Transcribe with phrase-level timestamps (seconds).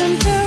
[0.00, 0.39] some time.